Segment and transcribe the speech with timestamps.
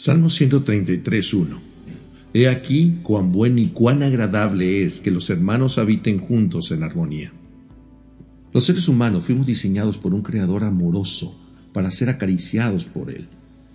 [0.00, 1.58] Salmo 133.1
[2.32, 7.32] He aquí cuán bueno y cuán agradable es que los hermanos habiten juntos en armonía.
[8.54, 11.36] Los seres humanos fuimos diseñados por un creador amoroso
[11.72, 13.26] para ser acariciados por él,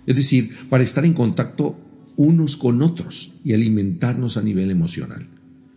[0.06, 1.78] es decir, para estar en contacto
[2.16, 5.28] unos con otros y alimentarnos a nivel emocional.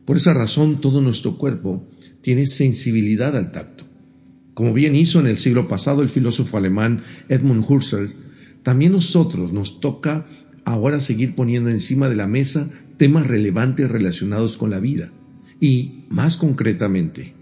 [0.05, 1.85] Por esa razón todo nuestro cuerpo
[2.21, 3.83] tiene sensibilidad al tacto.
[4.53, 8.26] Como bien hizo en el siglo pasado el filósofo alemán Edmund Husserl,
[8.67, 10.25] también nosotros nos toca
[10.65, 15.09] ahora seguir poniendo encima de la mesa temas relevantes relacionados con la vida
[15.61, 17.33] y, más concretamente,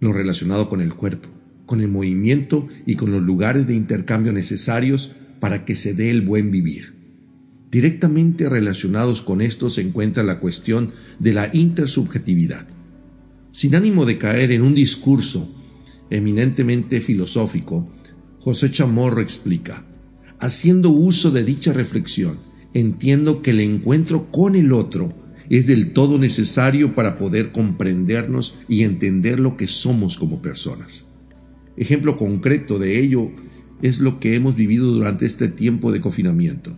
[0.00, 1.30] lo relacionado con el cuerpo,
[1.64, 6.20] con el movimiento y con los lugares de intercambio necesarios para que se dé el
[6.20, 6.92] buen vivir.
[7.70, 12.66] Directamente relacionados con esto se encuentra la cuestión de la intersubjetividad.
[13.50, 15.50] Sin ánimo de caer en un discurso
[16.10, 17.90] eminentemente filosófico,
[18.40, 19.86] José Chamorro explica,
[20.38, 22.38] Haciendo uso de dicha reflexión,
[22.74, 25.08] entiendo que el encuentro con el otro
[25.48, 31.04] es del todo necesario para poder comprendernos y entender lo que somos como personas.
[31.76, 33.30] Ejemplo concreto de ello
[33.82, 36.76] es lo que hemos vivido durante este tiempo de confinamiento,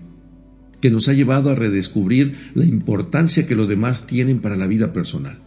[0.81, 4.93] que nos ha llevado a redescubrir la importancia que los demás tienen para la vida
[4.93, 5.39] personal.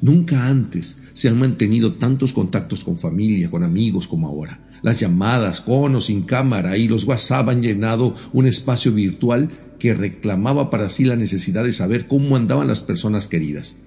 [0.00, 4.60] Nunca antes se han mantenido tantos contactos con familia, con amigos como ahora.
[4.82, 9.94] Las llamadas con o sin cámara y los WhatsApp han llenado un espacio virtual que
[9.94, 13.78] reclamaba para sí la necesidad de saber cómo andaban las personas queridas.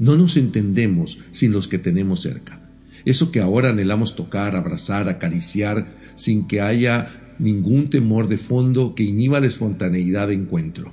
[0.00, 2.72] No nos entendemos sin los que tenemos cerca.
[3.04, 9.04] Eso que ahora anhelamos tocar, abrazar, acariciar, sin que haya ningún temor de fondo que
[9.04, 10.92] inhiba la espontaneidad de encuentro.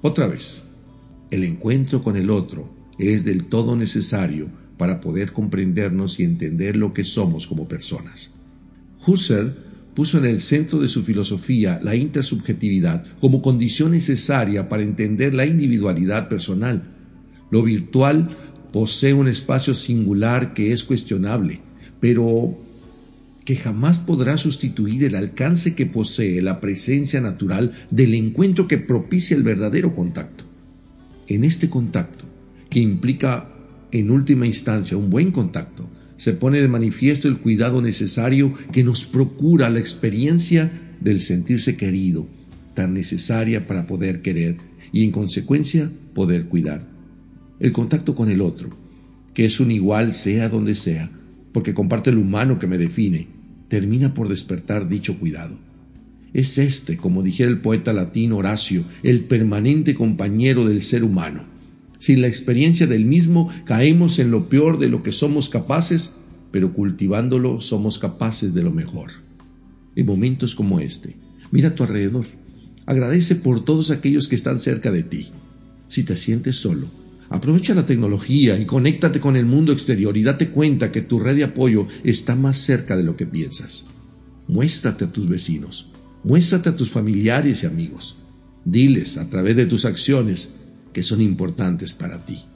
[0.00, 0.62] Otra vez,
[1.32, 6.92] el encuentro con el otro es del todo necesario para poder comprendernos y entender lo
[6.92, 8.30] que somos como personas.
[9.06, 9.54] Husserl
[9.94, 15.46] puso en el centro de su filosofía la intersubjetividad como condición necesaria para entender la
[15.46, 16.82] individualidad personal.
[17.50, 18.36] Lo virtual
[18.72, 21.60] posee un espacio singular que es cuestionable,
[22.00, 22.58] pero
[23.44, 29.36] que jamás podrá sustituir el alcance que posee la presencia natural del encuentro que propicia
[29.36, 30.44] el verdadero contacto.
[31.28, 32.24] En este contacto,
[32.74, 33.52] que implica
[33.92, 39.04] en última instancia un buen contacto, se pone de manifiesto el cuidado necesario que nos
[39.04, 42.26] procura la experiencia del sentirse querido,
[42.74, 44.56] tan necesaria para poder querer
[44.92, 46.84] y en consecuencia poder cuidar.
[47.60, 48.70] El contacto con el otro,
[49.34, 51.12] que es un igual sea donde sea,
[51.52, 53.28] porque comparte el humano que me define,
[53.68, 55.56] termina por despertar dicho cuidado.
[56.32, 61.53] Es este, como dijera el poeta latino Horacio, el permanente compañero del ser humano
[62.04, 66.12] sin la experiencia del mismo, caemos en lo peor de lo que somos capaces,
[66.50, 69.12] pero cultivándolo somos capaces de lo mejor.
[69.96, 71.16] En momentos como este,
[71.50, 72.26] mira a tu alrededor.
[72.84, 75.28] Agradece por todos aquellos que están cerca de ti.
[75.88, 76.88] Si te sientes solo,
[77.30, 81.36] aprovecha la tecnología y conéctate con el mundo exterior y date cuenta que tu red
[81.36, 83.86] de apoyo está más cerca de lo que piensas.
[84.46, 85.88] Muéstrate a tus vecinos,
[86.22, 88.18] muéstrate a tus familiares y amigos.
[88.66, 90.52] Diles a través de tus acciones
[90.94, 92.46] que son importantes para ti.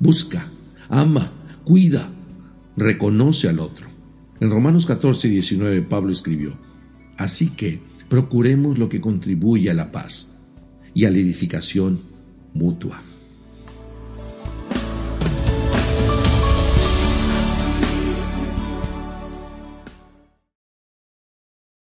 [0.00, 0.46] Busca,
[0.88, 1.30] ama,
[1.64, 2.08] cuida,
[2.76, 3.88] reconoce al otro.
[4.40, 6.56] En Romanos 14 y 19 Pablo escribió,
[7.18, 10.28] Así que procuremos lo que contribuye a la paz
[10.94, 12.00] y a la edificación
[12.54, 13.02] mutua.